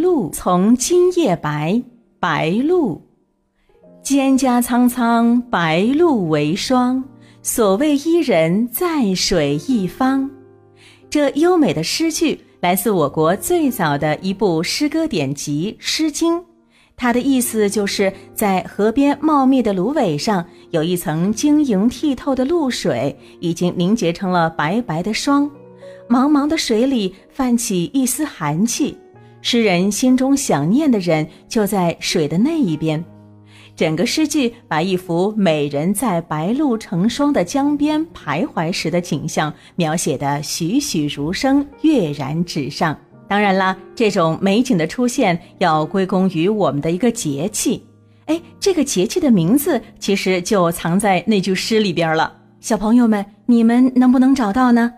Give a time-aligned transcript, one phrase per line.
[0.00, 1.82] 露从今夜白，
[2.18, 3.00] 白露。
[4.02, 7.04] 蒹葭苍苍，白露为霜。
[7.42, 10.30] 所谓伊人，在水一方。
[11.08, 16.34] 这优美的诗句来自我国最早的一部诗歌典籍《诗经》，
[16.96, 25.50] 它的意思就是在河边茂密的芦苇上有一层晶莹剔透的露水，已经凝结成了白白的霜。
[26.08, 28.96] 茫茫的水里泛起一丝寒气，
[29.42, 33.02] 诗人心中想念的人就在水的那一边。
[33.76, 42.98] 整个诗句把一幅美人在白露成霜的江边徘徊时的景象描写得栩栩如生、跃然纸上。
[43.26, 47.82] 当然啦，这种美景的出现要归功于我们的一个节气。
[48.26, 52.30] 哎，这个节气的名字其实就藏在那句诗里边了。
[52.60, 54.92] 小朋友们，你们能不能找到呢？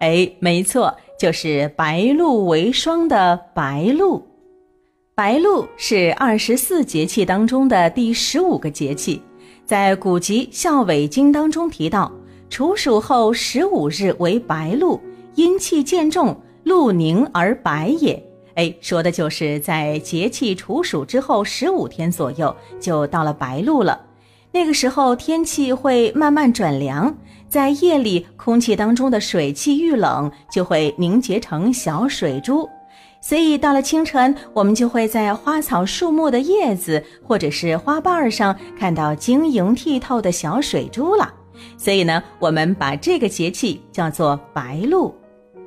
[0.00, 4.24] 哎，没错，就是白露为霜的白露。
[5.16, 9.20] 白露是二十四节气当中的第十五个节气，
[9.66, 12.10] 在古籍《孝伟经》当中提到，
[12.48, 15.00] 处暑后十五日为白露，
[15.34, 18.22] 阴气渐重，露凝而白也。
[18.54, 24.00] 哎，说的就是在节气处暑之后十五天左右，就到了白露了。
[24.52, 27.12] 那个时候天气会慢慢转凉。
[27.48, 32.68] 在夜里，空气当中的水汽遇冷，就会凝结成小水珠，
[33.22, 41.32] 所以到了清晨，我们就会在花草树木的叶子或者是花瓣上看到晶莹剔透的小水珠了。
[41.76, 45.14] 所以呢，我们把这个节气叫做白露。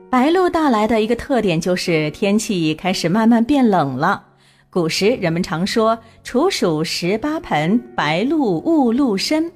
[0.09, 4.23] 白露到来的一个特点就是天气开始慢慢变冷了。
[4.69, 9.51] 古时人们常说“处暑十八盆，白露勿露身”。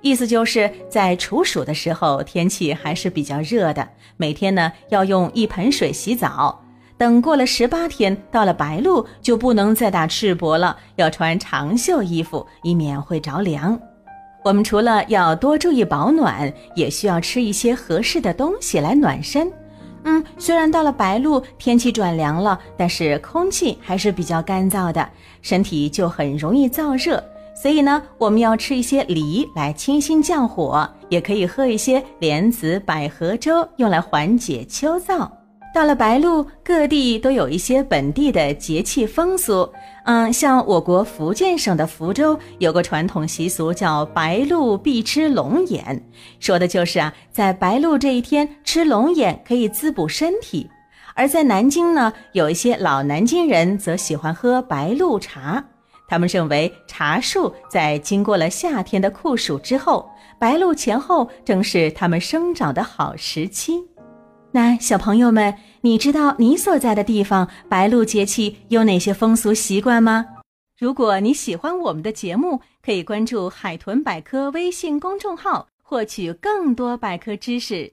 [0.00, 6.62] 意思就是在处暑的时候，天气还是比较热的，每天呢要用一盆水洗澡。
[6.96, 13.80] 等过了十八天，到了白露，就不能再打赤膊了，要穿长袖衣服，以免会着凉。
[14.42, 19.50] 我们除了要多注意保暖，也需要吃一些合适的东西来暖身。
[20.04, 25.06] 嗯，虽然到了白露，天气转凉了，但是空气还是比较干燥的，
[25.42, 27.22] 身体就很容易燥热。
[27.54, 35.28] 所以呢，我们要吃一些梨来清心降火，也可以喝一些莲子百合粥，用来缓解秋燥。
[35.72, 39.68] 到了白露，各地都有一些本地的节气风俗。
[40.04, 46.02] 嗯，像我国福建省的福州有个传统习俗叫“白露必吃龙眼”，
[46.40, 50.68] 说的就是啊，在白露这一天吃龙眼可以滋补身体。
[51.14, 55.64] 而在南京呢，有一些老南京人则喜欢喝白露茶。
[56.10, 60.10] 他们认为，茶树在经过了夏天的酷暑之后，
[60.40, 63.74] 白露前后正是它们生长的好时期。
[64.50, 70.26] 那小朋友们，你知道你所在的地方白露节气有哪些风俗习惯吗？
[70.76, 77.92] 如果你喜欢我们的节目，可以关注“海豚百科”微信公众号，获取更多百科知识。